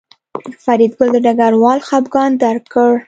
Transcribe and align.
فریدګل 0.63 1.09
د 1.13 1.17
ډګروال 1.25 1.79
خپګان 1.87 2.31
درک 2.43 2.63
کړ 2.73 2.91